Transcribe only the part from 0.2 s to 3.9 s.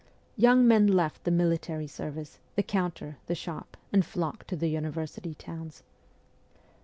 Young men left the military service, the counter, the shop,